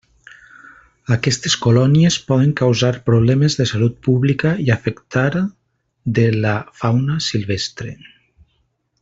[1.15, 5.29] Aquestes colònies poden causar problemes de salut pública i afectar
[6.21, 7.95] de la fauna silvestre.